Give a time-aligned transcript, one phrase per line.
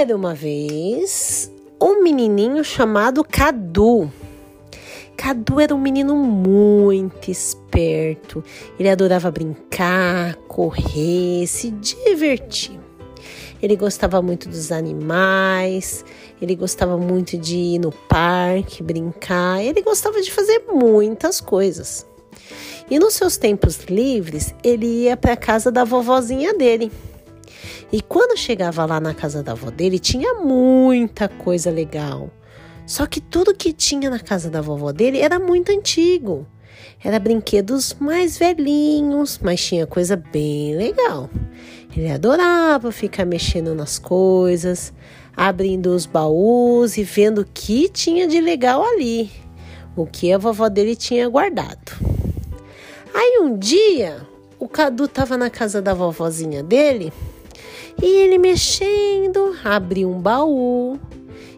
[0.00, 1.50] Era uma vez
[1.82, 4.08] um menininho chamado Cadu.
[5.16, 8.44] Cadu era um menino muito esperto.
[8.78, 12.78] Ele adorava brincar, correr, se divertir.
[13.60, 16.04] Ele gostava muito dos animais,
[16.40, 22.06] ele gostava muito de ir no parque, brincar, ele gostava de fazer muitas coisas.
[22.88, 26.88] E nos seus tempos livres, ele ia para a casa da vovozinha dele.
[27.90, 32.30] E quando chegava lá na casa da avó dele, tinha muita coisa legal.
[32.86, 36.46] Só que tudo que tinha na casa da vovó dele era muito antigo.
[37.02, 41.30] Era brinquedos mais velhinhos, mas tinha coisa bem legal.
[41.96, 44.92] Ele adorava ficar mexendo nas coisas,
[45.36, 49.30] abrindo os baús e vendo o que tinha de legal ali,
[49.96, 51.92] o que a vovó dele tinha guardado.
[53.14, 54.26] Aí um dia,
[54.58, 57.12] o Cadu estava na casa da vovozinha dele
[58.00, 60.98] e ele mexendo, abriu um baú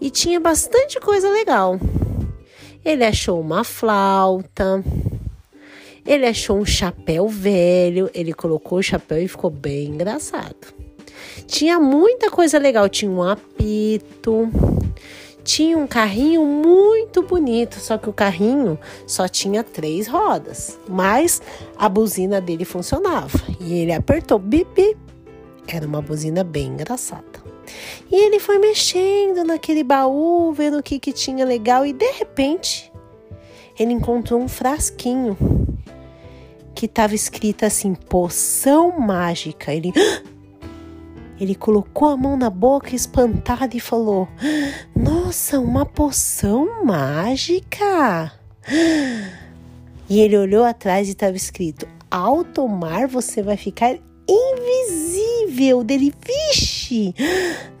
[0.00, 1.78] e tinha bastante coisa legal.
[2.84, 4.84] Ele achou uma flauta,
[6.04, 10.74] ele achou um chapéu velho, ele colocou o chapéu e ficou bem engraçado.
[11.46, 14.50] Tinha muita coisa legal, tinha um apito,
[15.42, 21.40] tinha um carrinho muito bonito, só que o carrinho só tinha três rodas, mas
[21.76, 23.40] a buzina dele funcionava.
[23.60, 25.03] E ele apertou bip, bip
[25.66, 27.42] era uma buzina bem engraçada.
[28.10, 32.92] E ele foi mexendo naquele baú, vendo o que, que tinha legal, e de repente
[33.78, 35.36] ele encontrou um frasquinho
[36.74, 39.72] que estava escrito assim: poção mágica.
[39.72, 39.92] Ele.
[41.40, 44.28] Ele colocou a mão na boca, espantado, e falou:
[44.94, 48.32] Nossa, uma poção mágica!
[50.06, 53.96] E ele olhou atrás e estava escrito: Ao tomar, você vai ficar
[55.54, 56.12] invisível dele.
[56.26, 57.14] Vixe!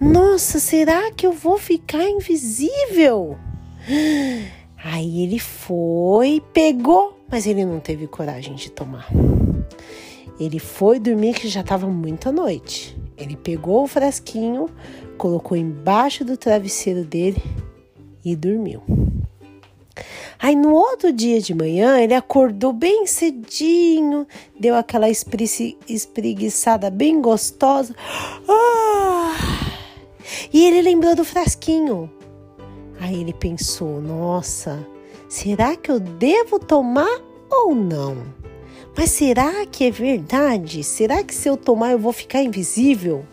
[0.00, 3.36] Nossa, será que eu vou ficar invisível?
[4.82, 9.08] Aí ele foi, pegou, mas ele não teve coragem de tomar.
[10.38, 12.96] Ele foi dormir que já estava muita noite.
[13.16, 14.68] Ele pegou o frasquinho,
[15.16, 17.42] colocou embaixo do travesseiro dele
[18.24, 18.82] e dormiu.
[20.44, 24.26] Aí no outro dia de manhã ele acordou bem cedinho,
[24.60, 27.96] deu aquela espreguiçada bem gostosa.
[28.46, 29.34] Ah!
[30.52, 32.12] E ele lembrou do frasquinho.
[33.00, 34.86] Aí ele pensou: nossa,
[35.30, 38.18] será que eu devo tomar ou não?
[38.94, 40.84] Mas será que é verdade?
[40.84, 43.24] Será que se eu tomar eu vou ficar invisível?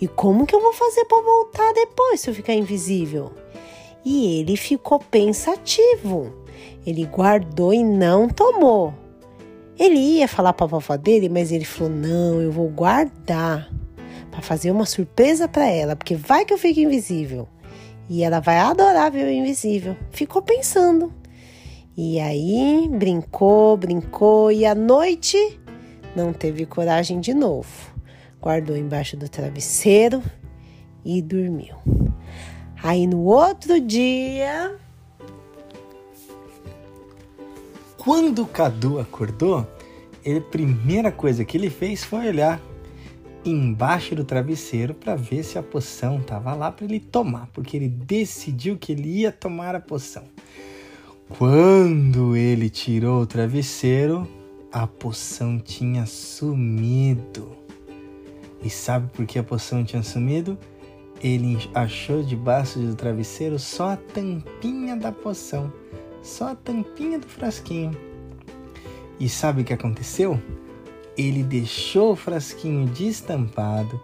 [0.00, 3.32] E como que eu vou fazer para voltar depois se eu ficar invisível?
[4.04, 6.32] E ele ficou pensativo.
[6.86, 8.94] Ele guardou e não tomou.
[9.78, 13.70] Ele ia falar para a vovó dele, mas ele falou: "Não, eu vou guardar
[14.30, 17.48] para fazer uma surpresa para ela, porque vai que eu fico invisível
[18.08, 19.96] e ela vai adorar ver o invisível".
[20.10, 21.12] Ficou pensando.
[21.96, 25.36] E aí brincou, brincou e à noite
[26.16, 27.92] não teve coragem de novo.
[28.40, 30.22] Guardou embaixo do travesseiro
[31.04, 31.76] e dormiu.
[32.82, 34.76] Aí no outro dia.
[37.96, 42.60] Quando o Cadu acordou, a primeira coisa que ele fez foi olhar
[43.44, 47.88] embaixo do travesseiro para ver se a poção estava lá para ele tomar, porque ele
[47.88, 50.24] decidiu que ele ia tomar a poção.
[51.28, 54.28] Quando ele tirou o travesseiro,
[54.72, 57.56] a poção tinha sumido.
[58.62, 60.58] E sabe por que a poção tinha sumido?
[61.22, 65.72] Ele achou debaixo do travesseiro só a tampinha da poção,
[66.20, 67.96] só a tampinha do frasquinho.
[69.20, 70.40] E sabe o que aconteceu?
[71.16, 74.00] Ele deixou o frasquinho destampado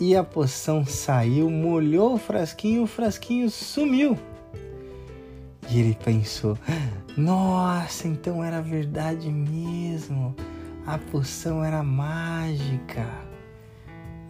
[0.00, 4.18] e a poção saiu, molhou o frasquinho, o frasquinho sumiu.
[5.70, 6.58] E ele pensou:
[7.16, 10.34] Nossa, então era verdade mesmo.
[10.86, 13.25] A poção era mágica.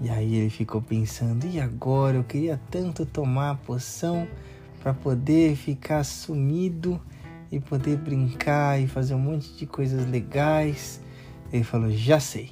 [0.00, 2.16] E aí ele ficou pensando: e agora?
[2.16, 4.28] Eu queria tanto tomar a poção
[4.82, 7.00] para poder ficar sumido
[7.50, 11.00] e poder brincar e fazer um monte de coisas legais.
[11.52, 12.50] Ele falou: já sei,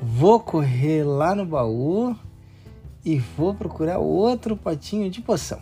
[0.00, 2.16] vou correr lá no baú
[3.04, 5.60] e vou procurar outro potinho de poção.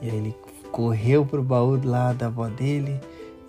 [0.00, 0.34] E aí ele
[0.72, 2.98] correu pro baú lá da avó dele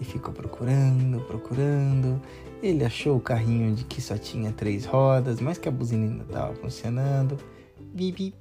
[0.01, 2.19] e ficou procurando, procurando.
[2.61, 6.23] Ele achou o carrinho de que só tinha três rodas, mas que a buzina ainda
[6.23, 7.37] estava funcionando.
[7.79, 8.33] Bibi.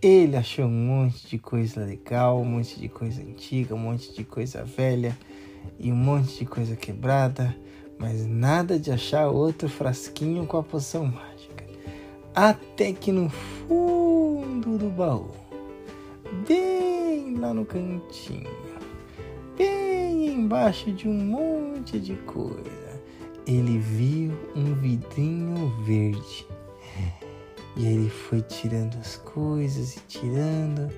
[0.00, 4.22] Ele achou um monte de coisa legal, um monte de coisa antiga, um monte de
[4.22, 5.16] coisa velha
[5.78, 7.56] e um monte de coisa quebrada,
[7.98, 11.64] mas nada de achar outro frasquinho com a poção mágica.
[12.34, 15.30] Até que no fundo do baú,
[16.46, 18.50] bem lá no cantinho,
[20.54, 23.02] bem embaixo de um monte de coisa,
[23.44, 26.46] ele viu um vidrinho verde.
[27.76, 30.88] E aí ele foi tirando as coisas e tirando,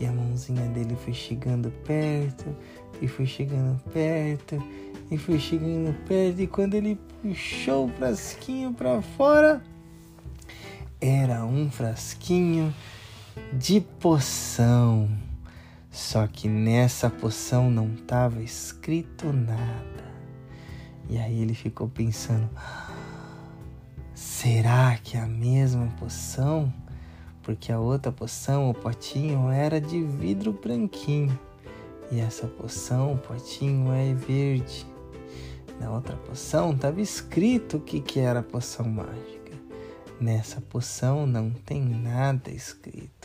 [0.00, 2.56] e a mãozinha dele foi chegando perto,
[3.02, 4.62] e foi chegando perto,
[5.10, 9.62] e foi chegando perto, e quando ele puxou o frasquinho para fora,
[10.98, 12.74] era um frasquinho
[13.52, 15.06] de poção.
[15.92, 20.10] Só que nessa poção não estava escrito nada.
[21.06, 22.48] E aí ele ficou pensando:
[24.14, 26.72] será que é a mesma poção?
[27.42, 31.38] Porque a outra poção, o potinho, era de vidro branquinho.
[32.10, 34.86] E essa poção, o potinho é verde.
[35.78, 39.52] Na outra poção estava escrito o que, que era a poção mágica.
[40.18, 43.21] Nessa poção não tem nada escrito.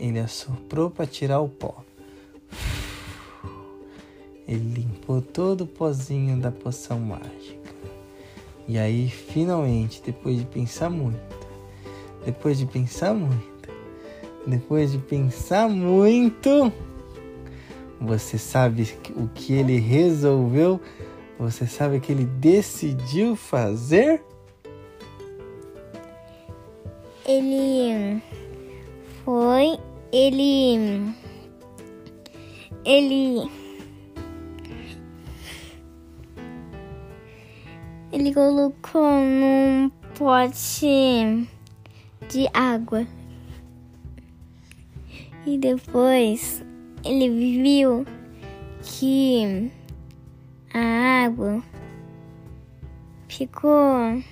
[0.00, 1.84] Ele assoprou para tirar o pó.
[4.48, 7.70] Ele limpou todo o pozinho da poção mágica.
[8.66, 11.20] E aí, finalmente, depois de pensar muito,
[12.24, 13.68] depois de pensar muito,
[14.44, 16.72] depois de pensar muito,
[18.00, 20.80] você sabe o que ele resolveu?
[21.38, 24.24] Você sabe o que ele decidiu fazer?
[27.30, 28.20] ele
[29.24, 29.78] foi,
[30.12, 31.14] ele,
[32.84, 33.50] ele,
[38.12, 41.48] ele colocou num pote
[42.28, 43.06] de água
[45.46, 46.64] e depois
[47.04, 48.04] ele viu
[48.82, 49.70] que
[50.74, 51.62] a água
[53.28, 54.22] ficou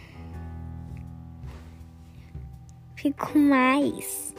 [2.96, 4.34] ficou mais.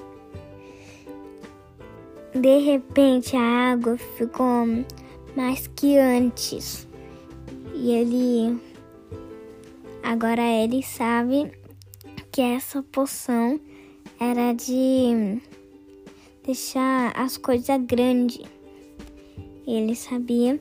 [2.33, 4.65] De repente a água ficou
[5.35, 6.87] mais que antes.
[7.73, 8.59] E ele
[10.03, 11.51] agora ele sabe
[12.31, 13.59] que essa poção
[14.19, 15.41] era de
[16.45, 18.41] deixar as coisas grandes.
[19.65, 20.59] Ele sabia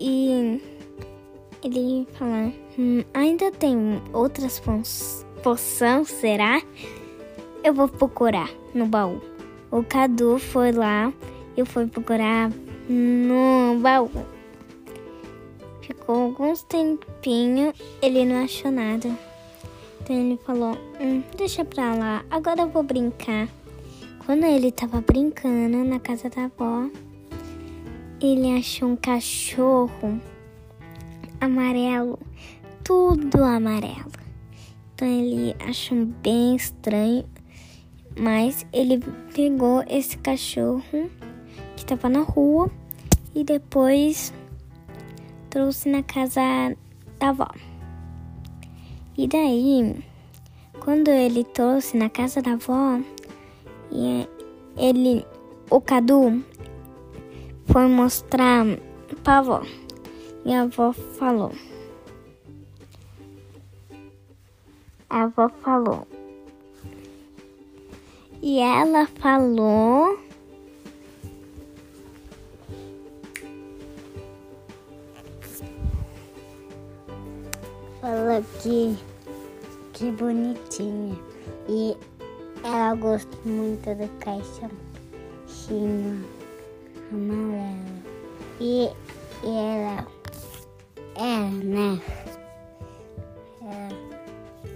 [0.00, 0.60] e
[1.62, 3.76] ele falou: hum, ainda tem
[4.12, 4.60] outras
[5.42, 6.60] poções, será?
[7.62, 9.37] Eu vou procurar no baú.
[9.70, 11.12] O Cadu foi lá
[11.56, 12.50] e foi procurar
[12.88, 14.10] no baú.
[15.82, 19.10] Ficou alguns tempinhos, ele não achou nada.
[20.00, 23.48] Então ele falou: hum, deixa pra lá, agora eu vou brincar.
[24.24, 26.88] Quando ele tava brincando na casa da avó,
[28.20, 30.20] ele achou um cachorro
[31.40, 32.18] amarelo,
[32.82, 34.12] tudo amarelo.
[34.94, 37.24] Então ele achou bem estranho
[38.18, 38.98] mas ele
[39.34, 40.82] pegou esse cachorro
[41.76, 42.70] que estava na rua
[43.34, 44.32] e depois
[45.48, 46.40] trouxe na casa
[47.18, 47.48] da avó.
[49.16, 50.04] E daí,
[50.80, 53.00] quando ele trouxe na casa da avó,
[54.76, 55.24] ele,
[55.70, 56.44] o Cadu,
[57.66, 58.64] foi mostrar
[59.22, 59.62] pra avó.
[60.44, 61.52] E a avó falou.
[65.10, 66.06] A avó falou:
[68.42, 70.18] e ela falou.
[78.00, 78.96] Falou que,
[79.92, 81.18] que bonitinha.
[81.68, 81.96] E
[82.62, 86.24] ela gostou muito do caixãozinho
[87.12, 87.98] amarelo.
[88.60, 88.90] E,
[89.44, 90.06] e ela,
[91.16, 92.00] é, né?
[93.62, 93.88] Ela,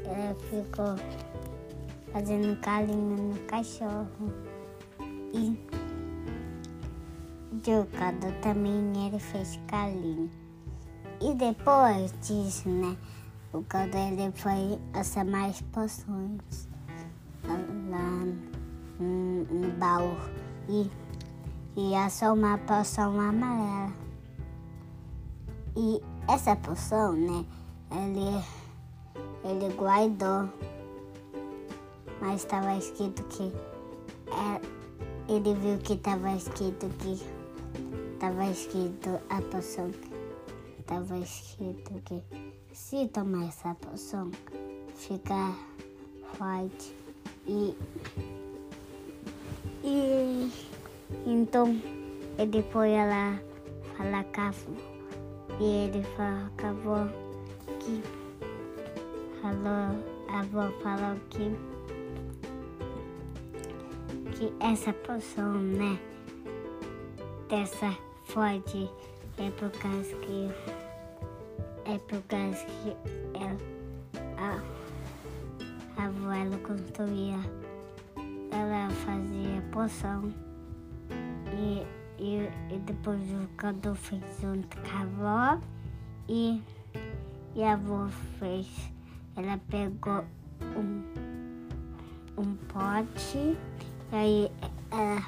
[0.07, 0.97] ela ficou
[2.13, 4.33] fazendo carinho no cachorro.
[5.33, 5.59] E
[7.65, 10.31] Jocado também ele fez carinho.
[11.21, 12.97] E depois disso, né?
[13.53, 16.69] O caldo ele foi assar mais poções
[17.45, 17.57] lá
[18.99, 20.17] no, no baú.
[20.69, 20.91] E,
[21.77, 23.93] e assou uma poção amarela.
[25.77, 27.45] E essa poção, né?
[27.91, 28.45] Ele,
[29.45, 30.49] ele guardou
[32.23, 33.53] mas estava escrito que
[34.31, 34.61] é,
[35.29, 37.21] ele viu que estava escrito que
[38.15, 39.91] estava escrito a poção.
[40.79, 42.23] Estava escrito que
[42.73, 44.31] se tomar essa poção
[44.95, 45.53] fica
[46.39, 46.95] forte
[47.49, 47.77] e
[49.83, 50.53] e
[51.27, 51.77] então
[52.39, 53.37] ele foi lá
[53.97, 54.55] falar com a
[55.59, 57.09] e ele falou com a avó
[57.81, 58.03] que
[59.41, 61.82] falou a avó falou que
[64.43, 65.97] que essa poção, né?
[67.49, 68.91] Dessa forte
[69.39, 70.51] é por causa que
[71.85, 72.97] é por causa que
[73.39, 73.57] ela,
[74.39, 77.39] a, a avó ela construía,
[78.51, 80.35] ela fazia poção
[81.57, 81.87] e,
[82.19, 85.61] e, e depois o Cadu fez junto com a avó
[86.29, 86.61] e,
[87.55, 88.09] e a avó
[88.41, 88.67] fez,
[89.37, 90.25] ela pegou
[90.77, 91.03] um,
[92.37, 93.57] um pote
[94.15, 94.51] aí
[94.91, 95.23] ela,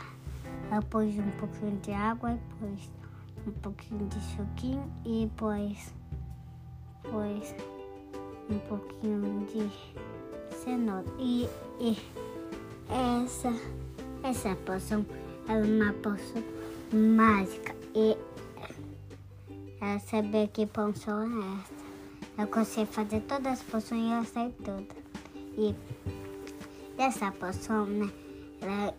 [0.70, 2.90] ela pôs um pouquinho de água pôs
[3.46, 5.92] um pouquinho de suquinho e pôs
[7.04, 7.54] depois
[8.50, 11.04] um pouquinho de cenoura.
[11.18, 11.48] E,
[11.80, 11.96] e
[13.22, 13.52] essa,
[14.22, 15.04] essa poção
[15.48, 16.42] é uma poção
[16.92, 17.74] mágica.
[17.94, 18.16] E
[19.80, 21.84] ela sabia que poção é essa.
[22.36, 25.04] Eu consegui fazer todas as poções e eu sei todas.
[25.56, 25.74] E
[26.96, 28.10] dessa poção, né?
[28.64, 28.94] Ela,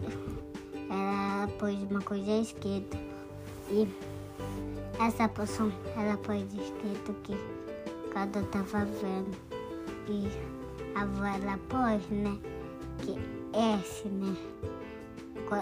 [0.91, 2.97] ela pôs uma coisa escrita.
[3.71, 3.87] E
[4.99, 7.35] essa poção, ela pôs escrito que
[8.13, 9.35] cada tava vendo.
[10.07, 10.29] E
[10.95, 12.37] a avó ela pôs, né?
[12.99, 13.17] Que
[13.57, 14.35] esse, né?
[15.49, 15.55] Co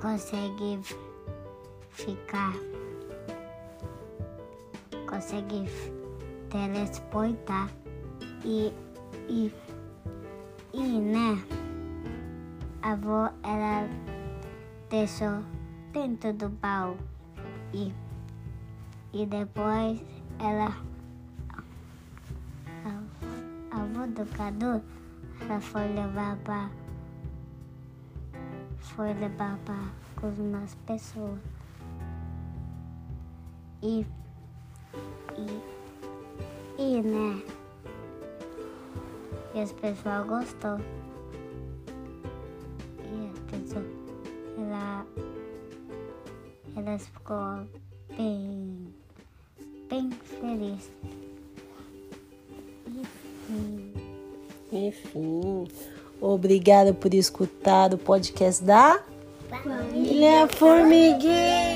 [0.00, 0.80] consegue
[1.90, 2.54] ficar.
[5.10, 5.68] Consegue
[6.48, 7.70] teletransportar.
[8.46, 8.72] E,
[9.28, 9.52] e,
[10.72, 11.65] e, né?
[12.86, 13.88] A avó ela
[14.88, 15.42] deixou
[15.92, 16.96] dentro do baú.
[17.74, 17.92] E,
[19.12, 20.00] e depois
[20.38, 20.70] ela
[24.16, 24.80] do Cadu,
[25.40, 26.70] ela foi levar para
[28.80, 29.90] foi levar para
[30.22, 31.40] algumas pessoas.
[33.82, 34.06] E,
[35.36, 35.62] e,
[36.78, 37.42] e né?
[39.54, 41.05] E as pessoas gostou.
[46.98, 47.66] Ficou
[48.16, 48.94] bem,
[49.88, 50.90] bem felizes.
[54.72, 55.68] Enfim,
[56.20, 59.00] obrigada por escutar o podcast da
[59.48, 61.75] Família Formiguinha.